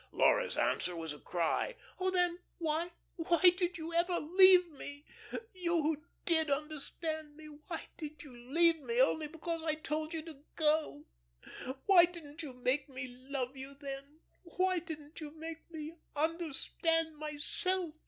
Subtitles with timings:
[0.11, 1.75] Laura's answer was a cry.
[1.99, 2.89] "Oh, then, why
[3.55, 5.05] did you ever leave me
[5.53, 7.45] you who did understand me?
[7.67, 11.05] Why did you leave me only because I told you to go?
[11.85, 14.21] Why didn't you make me love you then?
[14.41, 17.93] Why didn't you make me understand myself?"